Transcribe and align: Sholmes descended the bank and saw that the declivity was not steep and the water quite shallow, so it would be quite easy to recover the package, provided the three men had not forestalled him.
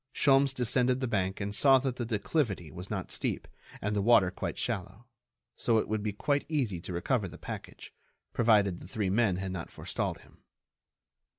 Sholmes 0.15 0.51
descended 0.55 0.99
the 0.99 1.07
bank 1.07 1.39
and 1.39 1.53
saw 1.53 1.77
that 1.77 1.97
the 1.97 2.07
declivity 2.07 2.71
was 2.71 2.89
not 2.89 3.11
steep 3.11 3.47
and 3.83 3.95
the 3.95 4.01
water 4.01 4.31
quite 4.31 4.57
shallow, 4.57 5.05
so 5.55 5.77
it 5.77 5.87
would 5.87 6.01
be 6.01 6.11
quite 6.11 6.43
easy 6.49 6.81
to 6.81 6.91
recover 6.91 7.27
the 7.27 7.37
package, 7.37 7.93
provided 8.33 8.79
the 8.79 8.87
three 8.87 9.11
men 9.11 9.35
had 9.35 9.51
not 9.51 9.69
forestalled 9.69 10.21
him. 10.21 10.39